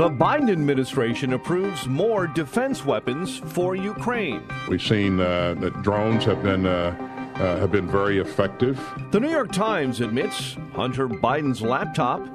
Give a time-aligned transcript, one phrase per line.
[0.00, 4.42] The Biden administration approves more defense weapons for Ukraine.
[4.66, 6.96] We've seen uh, that drones have been uh,
[7.34, 8.80] uh, have been very effective.
[9.10, 12.26] The New York Times admits Hunter Biden's laptop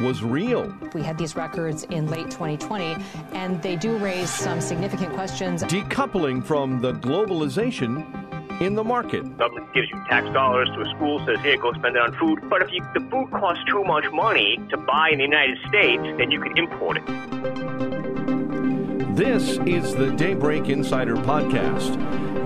[0.00, 0.72] was real.
[0.94, 2.96] We had these records in late 2020,
[3.32, 5.64] and they do raise some significant questions.
[5.64, 8.25] Decoupling from the globalization
[8.60, 9.36] in the market.
[9.36, 12.40] Government gives you tax dollars to a school, says, here, go spend it on food.
[12.48, 16.02] But if you, the food costs too much money to buy in the United States,
[16.18, 17.06] then you can import it.
[19.16, 21.96] This is the Daybreak Insider Podcast,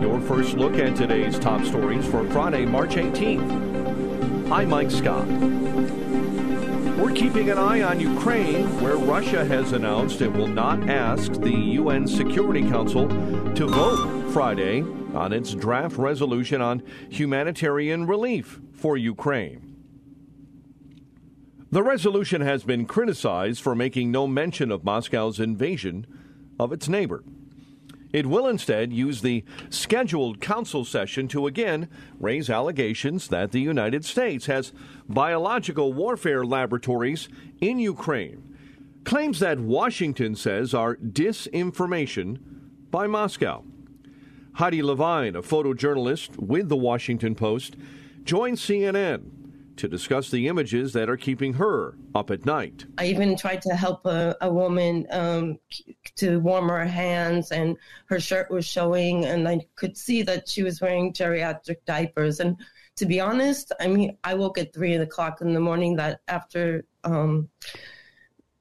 [0.01, 4.51] your first look at today's top stories for Friday, March 18th.
[4.51, 5.27] I'm Mike Scott.
[6.97, 11.51] We're keeping an eye on Ukraine, where Russia has announced it will not ask the
[11.51, 13.09] UN Security Council
[13.55, 19.77] to vote Friday on its draft resolution on humanitarian relief for Ukraine.
[21.73, 26.07] The resolution has been criticized for making no mention of Moscow's invasion
[26.61, 27.25] of its neighbor.
[28.13, 31.89] It will instead use the scheduled council session to again
[32.21, 34.73] raise allegations that the United States has
[35.09, 37.29] biological warfare laboratories
[37.61, 38.57] in Ukraine,
[39.03, 42.39] claims that Washington says are disinformation
[42.93, 43.65] by Moscow.
[44.55, 47.77] Heidi Levine, a photojournalist with the Washington Post,
[48.25, 49.31] joined CNN
[49.77, 52.85] to discuss the images that are keeping her up at night.
[52.99, 55.59] I even tried to help a, a woman um,
[56.17, 60.63] to warm her hands, and her shirt was showing, and I could see that she
[60.63, 62.41] was wearing geriatric diapers.
[62.41, 62.57] And
[62.97, 66.85] to be honest, I mean, I woke at three o'clock in the morning that after
[67.05, 67.49] um,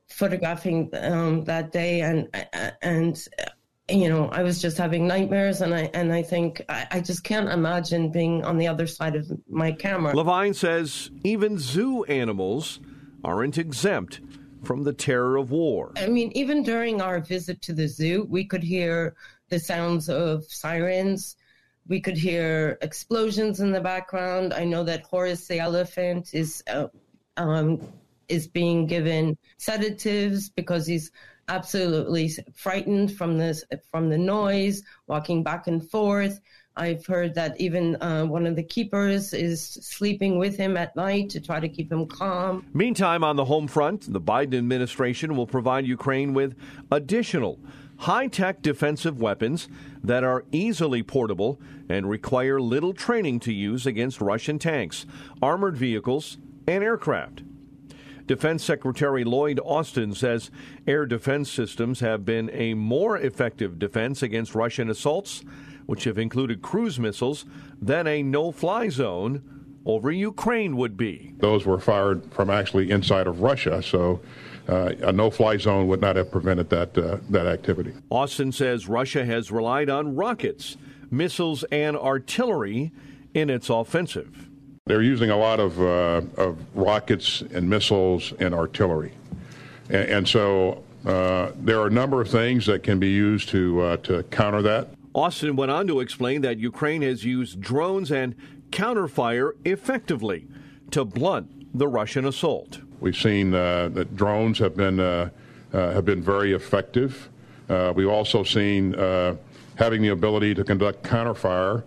[0.08, 2.30] photographing um, that day, and
[2.82, 3.28] and
[3.90, 7.24] you know, I was just having nightmares, and I and I think I, I, just
[7.24, 10.16] can't imagine being on the other side of my camera.
[10.16, 12.80] Levine says even zoo animals
[13.24, 14.22] aren't exempt
[14.64, 15.92] from the terror of war.
[15.98, 19.16] I mean, even during our visit to the zoo, we could hear
[19.50, 21.36] the sounds of sirens.
[21.88, 24.54] We could hear explosions in the background.
[24.54, 26.88] I know that Horace the elephant is uh,
[27.38, 27.82] um,
[28.30, 31.12] is being given sedatives because he's
[31.50, 36.40] absolutely frightened from this from the noise, walking back and forth.
[36.76, 41.30] I've heard that even uh, one of the keepers is sleeping with him at night
[41.32, 42.66] to try to keep him calm.
[42.74, 46.56] Meantime, on the home front, the Biden administration will provide Ukraine with
[46.90, 47.60] additional
[47.98, 49.68] high tech defensive weapons
[50.02, 51.60] that are easily portable
[51.90, 55.06] and require little training to use against Russian tanks,
[55.42, 57.44] armored vehicles, and aircraft.
[58.30, 60.52] Defense Secretary Lloyd Austin says
[60.86, 65.44] air defense systems have been a more effective defense against Russian assaults,
[65.88, 67.48] which have included cruise missiles,
[67.82, 69.42] than a no fly zone
[69.84, 71.34] over Ukraine would be.
[71.40, 74.22] Those were fired from actually inside of Russia, so
[74.68, 77.94] uh, a no-fly zone would not have prevented that uh, that activity.
[78.12, 80.78] Austin says Russia has relied on rockets,
[81.10, 82.92] missiles, and artillery
[83.34, 84.49] in its offensive.
[84.90, 89.12] They're using a lot of, uh, of rockets and missiles and artillery.
[89.88, 93.82] And, and so uh, there are a number of things that can be used to,
[93.82, 94.88] uh, to counter that.
[95.14, 98.34] Austin went on to explain that Ukraine has used drones and
[98.72, 100.48] counterfire effectively
[100.90, 102.80] to blunt the Russian assault.
[103.00, 105.30] We've seen uh, that drones have been, uh,
[105.72, 107.30] uh, have been very effective.
[107.68, 108.94] we've also seen
[109.76, 111.84] having the ability to conduct counterfire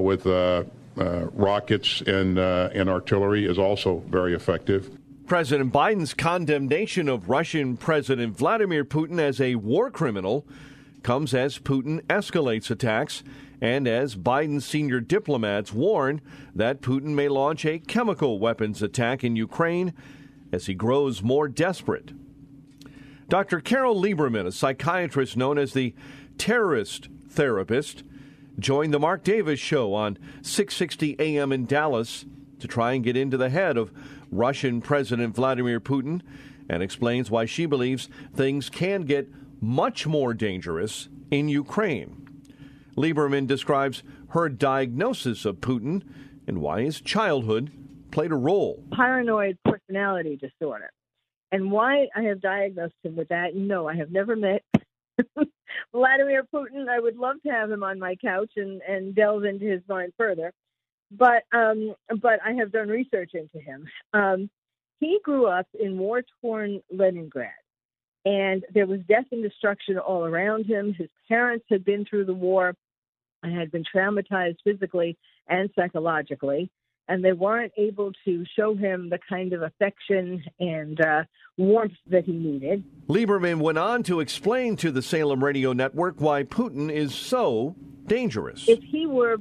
[0.00, 0.64] with uh,
[0.96, 4.90] rockets and, uh, and artillery is also very effective.
[5.26, 10.44] President Biden's condemnation of Russian President Vladimir Putin as a war criminal
[11.02, 13.22] comes as Putin escalates attacks
[13.60, 16.20] and as Biden's senior diplomats warn
[16.54, 19.92] that Putin may launch a chemical weapons attack in Ukraine
[20.52, 22.12] as he grows more desperate.
[23.28, 23.60] Dr.
[23.60, 25.94] Carole Lieberman, a psychiatrist known as the
[26.38, 28.02] terrorist therapist,
[28.60, 32.26] Join the Mark Davis Show on 660 AM in Dallas
[32.58, 33.90] to try and get into the head of
[34.30, 36.20] Russian President Vladimir Putin
[36.68, 39.28] and explains why she believes things can get
[39.62, 42.28] much more dangerous in Ukraine.
[42.98, 46.02] Lieberman describes her diagnosis of Putin
[46.46, 47.72] and why his childhood
[48.10, 48.84] played a role.
[48.92, 50.90] Paranoid personality disorder.
[51.50, 54.62] And why I have diagnosed him with that, no, I have never met
[55.92, 56.88] Vladimir Putin.
[56.88, 60.12] I would love to have him on my couch and, and delve into his mind
[60.16, 60.52] further.
[61.10, 63.86] But um, but I have done research into him.
[64.12, 64.50] Um,
[65.00, 67.50] he grew up in war torn Leningrad,
[68.24, 70.94] and there was death and destruction all around him.
[70.94, 72.74] His parents had been through the war
[73.42, 75.16] and had been traumatized physically
[75.48, 76.70] and psychologically
[77.10, 81.24] and they weren't able to show him the kind of affection and uh,
[81.58, 82.84] warmth that he needed.
[83.08, 87.74] Lieberman went on to explain to the Salem Radio Network why Putin is so
[88.06, 88.68] dangerous.
[88.68, 89.38] If he were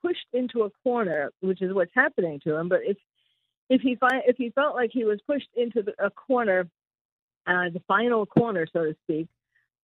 [0.00, 2.96] pushed into a corner, which is what's happening to him, but if
[3.68, 6.68] if he fi- if he felt like he was pushed into the, a corner,
[7.48, 9.26] uh, the final corner, so to speak,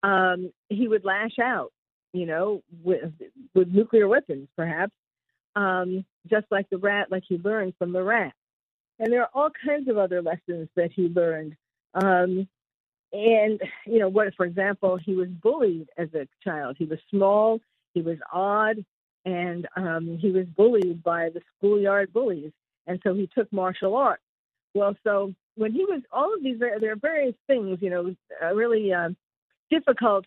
[0.03, 1.71] um, he would lash out.
[2.13, 3.11] You know, with
[3.53, 4.93] with nuclear weapons, perhaps,
[5.55, 8.33] um, just like the rat, like he learned from the rat.
[8.99, 11.55] And there are all kinds of other lessons that he learned.
[11.93, 12.47] Um,
[13.13, 16.75] and, you know, what, for example, he was bullied as a child.
[16.77, 17.59] He was small,
[17.93, 18.83] he was odd,
[19.25, 22.51] and um, he was bullied by the schoolyard bullies.
[22.87, 24.21] And so he took martial arts.
[24.73, 28.15] Well, so when he was, all of these, there are various things, you know,
[28.53, 29.09] really uh,
[29.69, 30.25] difficult,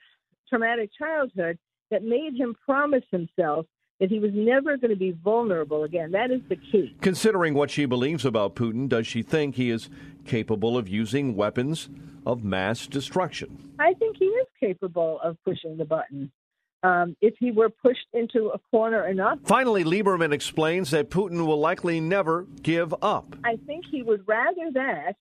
[0.49, 1.59] traumatic childhood
[1.91, 3.67] that made him promise himself
[4.01, 6.13] that he was never going to be vulnerable again.
[6.13, 6.97] That is the key.
[7.01, 9.91] Considering what she believes about Putin, does she think he is
[10.25, 11.89] capable of using weapons
[12.25, 13.73] of mass destruction?
[13.79, 16.31] I think he is capable of pushing the button.
[16.85, 19.41] Um, if he were pushed into a corner enough.
[19.45, 23.35] Finally, Lieberman explains that Putin will likely never give up.
[23.43, 25.17] I think he would rather that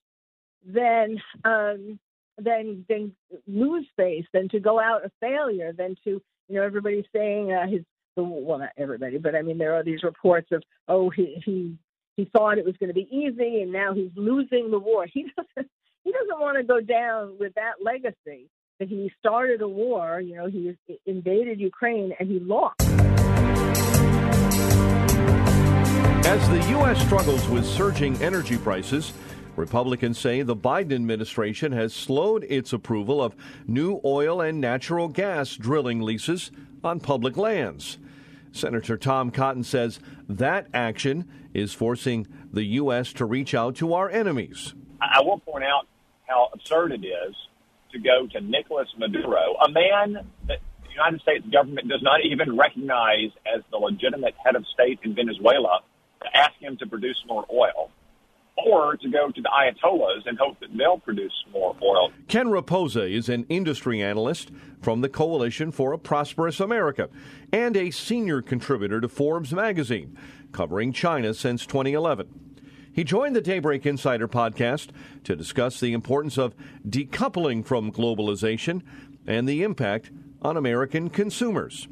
[0.63, 1.99] than um,
[2.37, 3.15] than than
[3.47, 7.65] lose face, than to go out a failure, than to you know everybody's saying uh,
[7.65, 7.81] his
[8.23, 11.77] well, not everybody, but I mean, there are these reports of, oh, he he
[12.15, 15.05] he thought it was going to be easy, and now he's losing the war.
[15.13, 15.71] He doesn't
[16.03, 18.49] he doesn't want to go down with that legacy
[18.79, 20.21] that he started a war.
[20.21, 20.73] You know, he
[21.05, 22.81] invaded Ukraine and he lost.
[26.25, 27.01] As the U.S.
[27.05, 29.13] struggles with surging energy prices,
[29.57, 33.35] Republicans say the Biden administration has slowed its approval of
[33.65, 36.51] new oil and natural gas drilling leases
[36.83, 37.97] on public lands.
[38.51, 43.13] Senator Tom Cotton says that action is forcing the U.S.
[43.13, 44.73] to reach out to our enemies.
[45.01, 45.87] I will point out
[46.27, 47.35] how absurd it is
[47.91, 52.57] to go to Nicolas Maduro, a man that the United States government does not even
[52.57, 55.81] recognize as the legitimate head of state in Venezuela,
[56.21, 57.91] to ask him to produce more oil
[58.65, 62.11] or to go to the Ayatollahs and hope that they'll produce more oil.
[62.27, 64.51] Ken Rapoza is an industry analyst
[64.81, 67.09] from the Coalition for a Prosperous America
[67.51, 70.17] and a senior contributor to Forbes magazine,
[70.51, 72.27] covering China since 2011.
[72.91, 74.89] He joined the Daybreak Insider podcast
[75.23, 76.55] to discuss the importance of
[76.87, 78.81] decoupling from globalization
[79.27, 80.09] and the impact
[80.41, 81.87] on American consumers.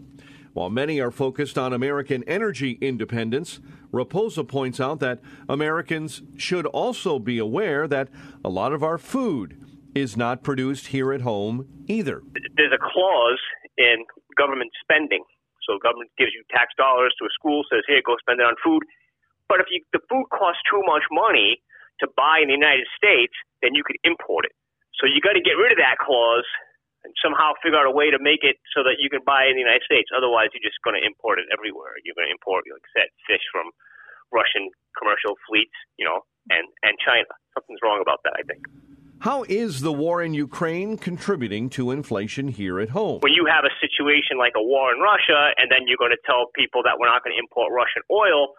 [0.56, 3.60] While many are focused on American energy independence,
[3.92, 5.20] Rapoza points out that
[5.50, 8.08] Americans should also be aware that
[8.40, 9.60] a lot of our food
[9.94, 12.24] is not produced here at home either.
[12.56, 13.44] There's a clause
[13.76, 14.08] in
[14.40, 15.28] government spending.
[15.68, 18.56] So government gives you tax dollars to a school, says, here, go spend it on
[18.64, 18.80] food.
[19.52, 21.60] But if you, the food costs too much money
[22.00, 24.56] to buy in the United States, then you could import it.
[24.96, 26.48] So you got to get rid of that clause
[27.06, 29.54] and somehow figure out a way to make it so that you can buy it
[29.54, 30.10] in the United States.
[30.10, 31.94] Otherwise, you're just going to import it everywhere.
[32.02, 33.70] You're going to import, like I said, fish from
[34.34, 37.30] Russian commercial fleets, you know, and and China.
[37.54, 38.66] Something's wrong about that, I think.
[39.24, 43.24] How is the war in Ukraine contributing to inflation here at home?
[43.24, 46.24] When you have a situation like a war in Russia, and then you're going to
[46.26, 48.54] tell people that we're not going to import Russian oil,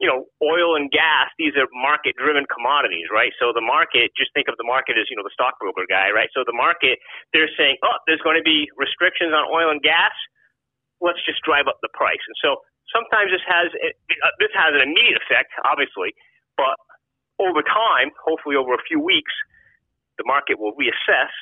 [0.00, 3.36] you know, oil and gas, these are market driven commodities, right?
[3.36, 6.32] So the market, just think of the market as, you know, the stockbroker guy, right?
[6.32, 6.96] So the market,
[7.36, 10.16] they're saying, oh, there's going to be restrictions on oil and gas.
[11.04, 12.20] Let's just drive up the price.
[12.24, 16.16] And so sometimes this has, uh, this has an immediate effect, obviously,
[16.56, 16.80] but
[17.36, 19.32] over time, hopefully over a few weeks,
[20.16, 21.32] the market will reassess,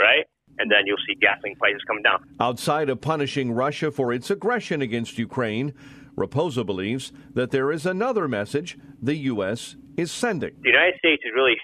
[0.00, 0.24] right?
[0.56, 2.24] And then you'll see gasoline prices come down.
[2.40, 5.76] Outside of punishing Russia for its aggression against Ukraine,
[6.18, 9.76] Rapoza believes that there is another message the U.S.
[9.96, 10.54] is sending.
[10.62, 11.56] The United States is really,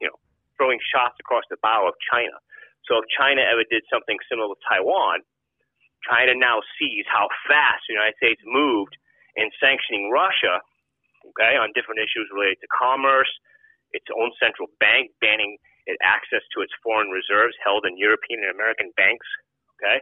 [0.00, 0.16] you know,
[0.56, 2.38] throwing shots across the bow of China.
[2.86, 5.22] So if China ever did something similar to Taiwan,
[6.08, 8.96] China now sees how fast the United States moved
[9.36, 10.64] in sanctioning Russia,
[11.28, 13.30] okay, on different issues related to commerce,
[13.92, 15.58] its own central bank banning
[15.90, 19.26] it access to its foreign reserves held in European and American banks,
[19.76, 19.98] okay,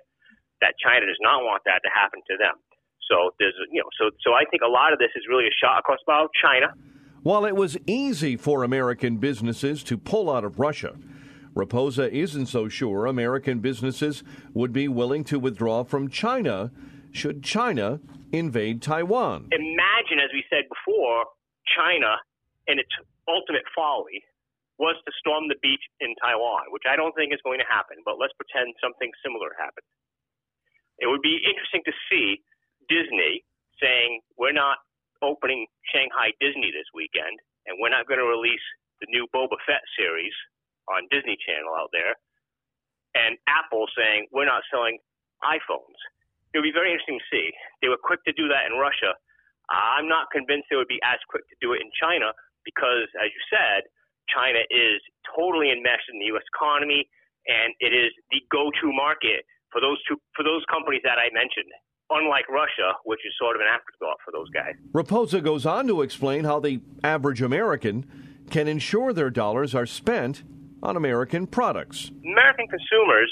[0.60, 2.58] that China does not want that to happen to them.
[3.08, 5.54] So there's, you know, so so I think a lot of this is really a
[5.60, 6.28] shot across bow.
[6.40, 6.74] China.
[7.22, 10.96] While it was easy for American businesses to pull out of Russia,
[11.54, 14.22] Rapoza isn't so sure American businesses
[14.54, 16.70] would be willing to withdraw from China
[17.10, 18.00] should China
[18.30, 19.48] invade Taiwan.
[19.50, 21.24] Imagine, as we said before,
[21.66, 22.16] China
[22.68, 22.92] and its
[23.26, 24.22] ultimate folly
[24.78, 27.98] was to storm the beach in Taiwan, which I don't think is going to happen,
[28.04, 29.88] but let's pretend something similar happened.
[31.02, 32.38] It would be interesting to see
[32.88, 33.44] Disney
[33.80, 34.78] saying, we're not
[35.22, 38.64] opening Shanghai Disney this weekend, and we're not going to release
[39.00, 40.34] the new Boba Fett series
[40.90, 42.16] on Disney Channel out there,
[43.14, 44.98] and Apple saying, we're not selling
[45.44, 45.98] iPhones.
[46.52, 47.52] It would be very interesting to see.
[47.84, 49.14] They were quick to do that in Russia.
[49.68, 52.32] I'm not convinced they would be as quick to do it in China
[52.64, 53.84] because, as you said,
[54.32, 56.44] China is totally enmeshed in the U.S.
[56.56, 57.04] economy,
[57.48, 61.68] and it is the go-to market for those two for those companies that I mentioned.
[62.10, 64.74] Unlike Russia, which is sort of an afterthought for those guys.
[64.92, 68.06] Rapoza goes on to explain how the average American
[68.50, 70.42] can ensure their dollars are spent
[70.82, 72.10] on American products.
[72.24, 73.30] American consumers,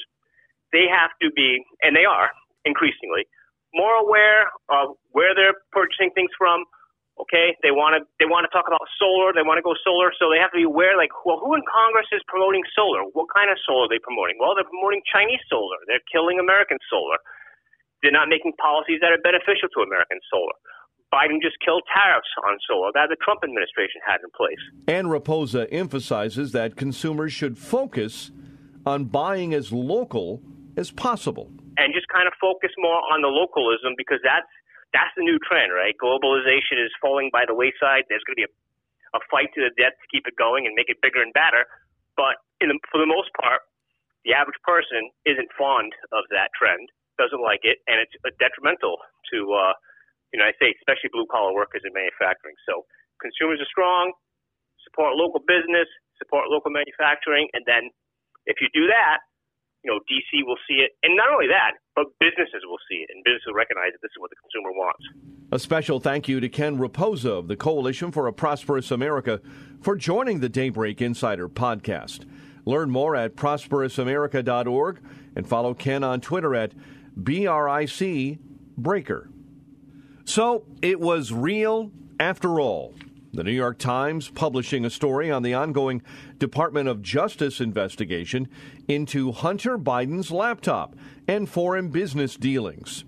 [0.72, 2.30] they have to be, and they are
[2.64, 3.24] increasingly,
[3.72, 6.64] more aware of where they're purchasing things from,
[7.16, 9.32] Okay, they want to they want to talk about solar.
[9.32, 11.00] They want to go solar, so they have to be aware.
[11.00, 13.08] Like, well, who in Congress is promoting solar?
[13.16, 14.36] What kind of solar are they promoting?
[14.36, 15.80] Well, they're promoting Chinese solar.
[15.88, 17.16] They're killing American solar.
[18.06, 20.54] They're not making policies that are beneficial to American solar.
[21.10, 24.62] Biden just killed tariffs on solar that the Trump administration had in place.
[24.86, 28.30] And Rapoza emphasizes that consumers should focus
[28.86, 30.38] on buying as local
[30.78, 31.50] as possible.
[31.82, 34.46] And just kind of focus more on the localism because that's
[34.94, 35.98] that's the new trend, right?
[35.98, 38.06] Globalization is falling by the wayside.
[38.06, 40.78] There's going to be a, a fight to the death to keep it going and
[40.78, 41.66] make it bigger and better.
[42.14, 43.66] But the, for the most part,
[44.22, 49.00] the average person isn't fond of that trend, doesn't like it, and it's detrimental
[49.32, 49.74] to uh,
[50.32, 52.54] the United States, especially blue collar workers in manufacturing.
[52.68, 52.84] So
[53.18, 54.12] consumers are strong,
[54.84, 55.88] support local business,
[56.20, 57.90] support local manufacturing, and then
[58.46, 59.24] if you do that,
[59.84, 60.92] you know, DC will see it.
[61.02, 64.10] And not only that, but businesses will see it, and businesses will recognize that this
[64.10, 65.04] is what the consumer wants.
[65.52, 69.40] A special thank you to Ken Rapoza of the Coalition for a Prosperous America
[69.80, 72.26] for joining the Daybreak Insider podcast.
[72.64, 75.00] Learn more at prosperousamerica.org
[75.36, 76.72] and follow Ken on Twitter at
[77.16, 78.38] BRIC
[78.76, 79.30] Breaker.
[80.24, 82.94] So it was real after all.
[83.32, 86.02] The New York Times publishing a story on the ongoing
[86.38, 88.48] Department of Justice investigation
[88.88, 90.96] into Hunter Biden's laptop
[91.28, 93.04] and foreign business dealings.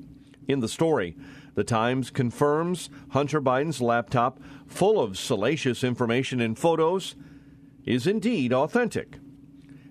[0.47, 1.17] In the story,
[1.55, 7.15] the Times confirms Hunter Biden's laptop, full of salacious information and photos,
[7.85, 9.19] is indeed authentic.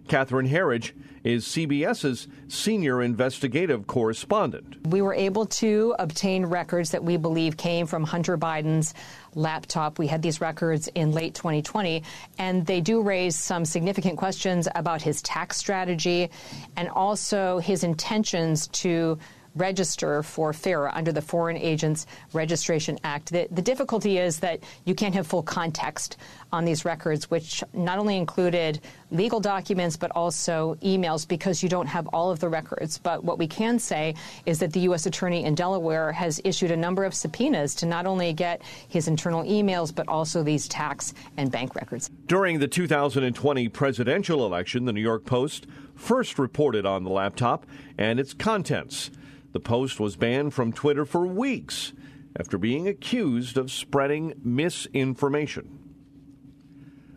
[0.08, 0.94] Catherine Herridge
[1.28, 4.88] is CBS's senior investigative correspondent.
[4.88, 8.94] We were able to obtain records that we believe came from Hunter Biden's
[9.36, 10.00] laptop.
[10.00, 12.02] We had these records in late 2020,
[12.40, 16.30] and they do raise some significant questions about his tax strategy
[16.78, 19.20] and also his intentions to
[19.58, 23.32] register for FARA under the Foreign Agents Registration Act.
[23.32, 26.18] The, the, difficulty is that you can't have full context
[26.52, 28.80] on these records, which not only included
[29.12, 32.98] legal documents but also emails because you don't have all of the records.
[32.98, 35.06] But what we can say is that the U.S.
[35.06, 39.44] Attorney in Delaware has issued a number of subpoenas to not only get his internal
[39.44, 42.10] emails but also these tax and bank records.
[42.28, 47.66] During the 2020 presidential election, the New York Post first reported on the laptop
[47.98, 49.10] and its contents.
[49.58, 51.92] The post was banned from Twitter for weeks
[52.40, 55.80] after being accused of spreading misinformation.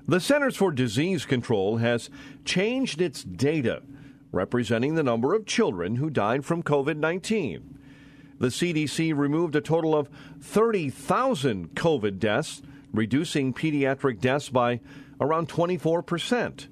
[0.08, 2.08] The Centers for Disease Control has
[2.46, 3.82] changed its data
[4.32, 7.78] representing the number of children who died from COVID 19.
[8.38, 10.08] The CDC removed a total of
[10.40, 14.80] 30,000 COVID deaths, reducing pediatric deaths by
[15.20, 16.68] around 24 percent.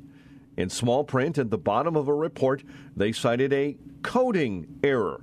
[0.56, 2.64] In small print at the bottom of a report,
[2.96, 5.20] they cited a coding error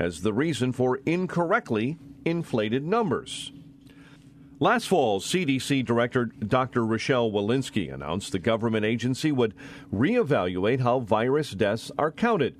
[0.00, 3.52] as the reason for incorrectly inflated numbers.
[4.58, 6.84] Last fall, CDC Director Dr.
[6.84, 9.54] Rochelle Walensky announced the government agency would
[9.92, 12.56] reevaluate how virus deaths are counted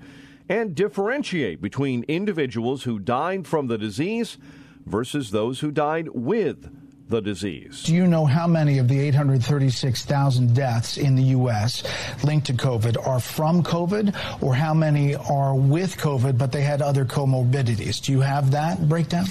[0.48, 4.38] and differentiate between individuals who died from the disease
[4.86, 6.70] versus those who died with
[7.10, 7.82] the disease.
[7.82, 11.82] Do you know how many of the 836,000 deaths in the U.S.
[12.24, 16.80] linked to COVID are from COVID, or how many are with COVID but they had
[16.80, 18.00] other comorbidities?
[18.00, 19.26] Do you have that breakdown?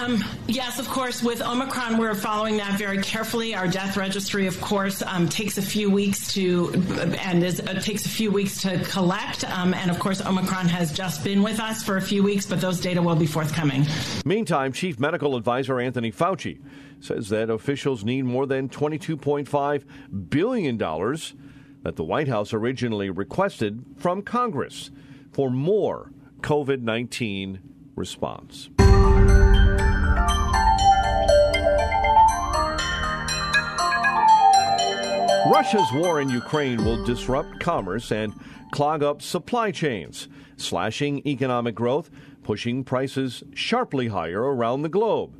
[0.00, 1.22] Um, yes, of course.
[1.22, 3.54] With Omicron, we're following that very carefully.
[3.54, 6.72] Our death registry, of course, um, takes a few weeks to
[7.20, 9.44] and is, uh, takes a few weeks to collect.
[9.44, 12.60] Um, and of course, Omicron has just been with us for a few weeks, but
[12.60, 13.86] those data will be forthcoming.
[14.24, 16.60] Meantime, Chief Medical Advisor Anthony Fauci
[17.00, 24.22] says that officials need more than $22.5 billion that the White House originally requested from
[24.22, 24.90] Congress
[25.32, 27.60] for more COVID 19
[27.94, 28.68] response.
[35.56, 38.34] Russia's war in Ukraine will disrupt commerce and
[38.72, 42.10] clog up supply chains, slashing economic growth,
[42.42, 45.34] pushing prices sharply higher around the globe.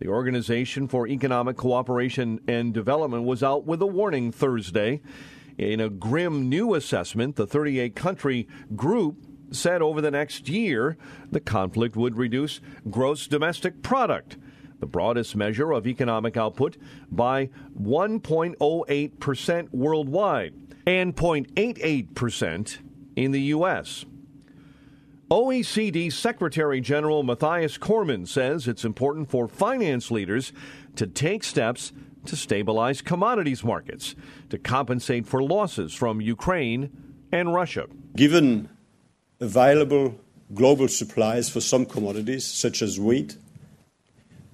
[0.00, 5.00] The Organization for Economic Cooperation and Development was out with a warning Thursday.
[5.56, 9.16] In a grim new assessment, the 38 country group
[9.50, 10.98] said over the next year
[11.32, 14.36] the conflict would reduce gross domestic product
[14.84, 16.76] the broadest measure of economic output,
[17.10, 17.48] by
[17.80, 20.52] 1.08% worldwide
[20.86, 22.78] and 0.88%
[23.16, 24.04] in the U.S.
[25.30, 30.52] OECD Secretary General Matthias Cormann says it's important for finance leaders
[30.96, 31.94] to take steps
[32.26, 34.14] to stabilize commodities markets
[34.50, 36.90] to compensate for losses from Ukraine
[37.32, 37.86] and Russia.
[38.14, 38.68] Given
[39.40, 40.20] available
[40.52, 43.38] global supplies for some commodities, such as wheat,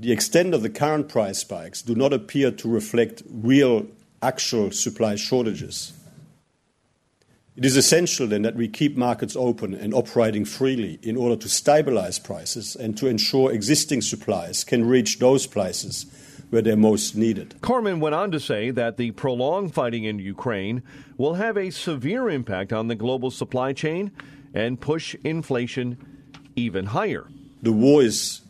[0.01, 3.87] the extent of the current price spikes do not appear to reflect real
[4.23, 5.93] actual supply shortages.
[7.55, 11.49] It is essential then that we keep markets open and operating freely in order to
[11.51, 16.07] stabilize prices and to ensure existing supplies can reach those places
[16.49, 17.61] where they're most needed.
[17.61, 20.83] Cormann went on to say that the prolonged fighting in Ukraine
[21.19, 24.11] will have a severe impact on the global supply chain
[24.55, 25.99] and push inflation
[26.57, 27.27] even higher.
[27.63, 28.41] The war is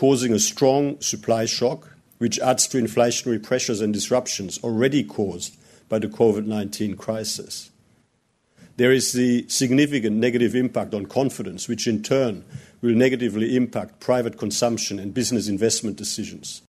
[0.00, 5.54] causing a strong supply shock, which adds to inflationary pressures and disruptions already caused
[5.90, 7.70] by the COVID 19 crisis.
[8.78, 12.46] There is the significant negative impact on confidence, which in turn
[12.80, 16.62] will negatively impact private consumption and business investment decisions.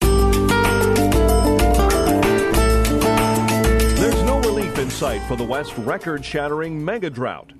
[4.00, 7.52] There's no relief in sight for the West record shattering mega drought,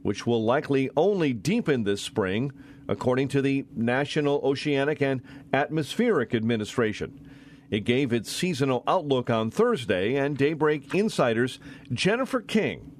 [0.00, 2.52] which will likely only deepen this spring
[2.88, 7.30] according to the National Oceanic and Atmospheric Administration.
[7.70, 11.58] It gave its seasonal outlook on Thursday, and Daybreak Insider's
[11.92, 12.94] Jennifer King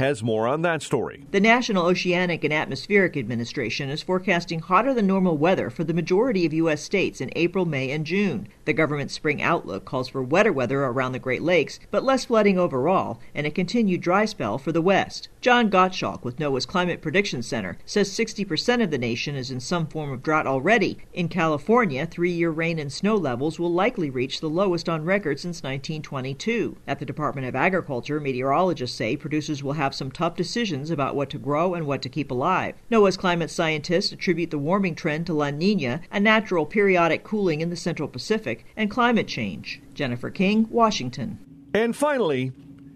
[0.00, 1.24] has more on that story.
[1.30, 6.44] The National Oceanic and Atmospheric Administration is forecasting hotter than normal weather for the majority
[6.46, 6.82] of U.S.
[6.82, 8.48] states in April, May, and June.
[8.64, 12.58] The government's spring outlook calls for wetter weather around the Great Lakes, but less flooding
[12.58, 15.28] overall, and a continued dry spell for the West.
[15.40, 19.86] John Gottschalck with NOAA's Climate Prediction Center says 60% of the nation is in some
[19.86, 20.98] form of drought already.
[21.12, 25.38] In California, three year rain and snow levels will likely reach the lowest on record
[25.38, 26.76] since 1922.
[26.86, 31.30] At the Department of Agriculture, meteorologists say producers will have some tough decisions about what
[31.30, 32.74] to grow and what to keep alive.
[32.90, 37.70] NOAA's climate scientists attribute the warming trend to La Nina, a natural periodic cooling in
[37.70, 39.80] the Central Pacific, and climate change.
[39.94, 41.38] Jennifer King, Washington.
[41.74, 42.52] And finally,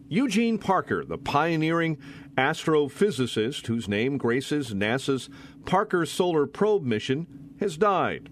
[0.09, 1.99] Eugene Parker, the pioneering
[2.37, 5.29] astrophysicist whose name graces NASA's
[5.65, 7.27] Parker Solar Probe mission,
[7.61, 8.29] has died.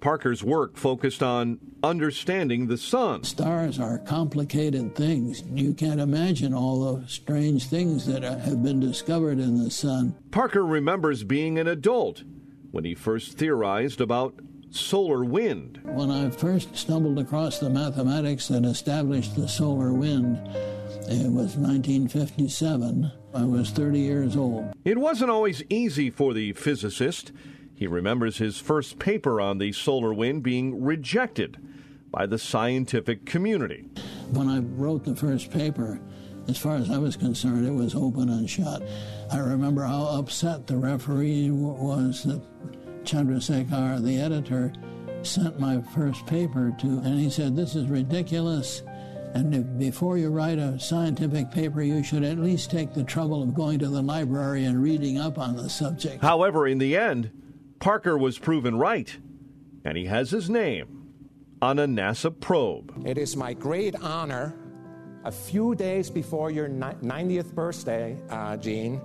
[0.00, 3.24] Parker's work focused on understanding the sun.
[3.24, 5.42] Stars are complicated things.
[5.52, 10.14] You can't imagine all the strange things that uh, have been discovered in the sun.
[10.30, 12.22] Parker remembers being an adult
[12.70, 14.34] when he first theorized about
[14.70, 15.80] solar wind.
[15.84, 20.36] When I first stumbled across the mathematics that established the solar wind,
[21.08, 23.12] it was 1957.
[23.34, 24.72] I was 30 years old.
[24.84, 27.32] It wasn't always easy for the physicist.
[27.76, 31.58] He remembers his first paper on the solar wind being rejected
[32.10, 33.84] by the scientific community.
[34.30, 36.00] When I wrote the first paper,
[36.48, 38.82] as far as I was concerned, it was open and shut.
[39.30, 42.40] I remember how upset the referee was that
[43.04, 44.72] Chandrasekhar, the editor,
[45.22, 48.82] sent my first paper to, and he said, This is ridiculous.
[49.34, 53.42] And if, before you write a scientific paper, you should at least take the trouble
[53.42, 56.22] of going to the library and reading up on the subject.
[56.22, 57.30] However, in the end,
[57.78, 59.16] Parker was proven right,
[59.84, 61.12] and he has his name
[61.62, 63.06] on a NASA probe.
[63.06, 64.54] It is my great honor,
[65.24, 69.00] a few days before your 90th birthday, uh, Gene,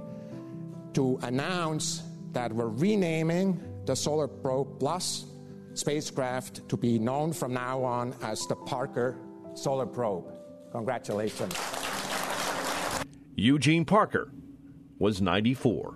[0.93, 2.03] to announce
[2.33, 5.25] that we're renaming the Solar Probe Plus
[5.73, 9.17] spacecraft to be known from now on as the Parker
[9.53, 10.25] Solar Probe.
[10.71, 11.53] Congratulations.
[13.35, 14.31] Eugene Parker
[14.99, 15.95] was 94.